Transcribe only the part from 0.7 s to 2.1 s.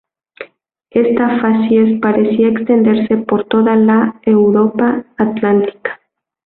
Esta facies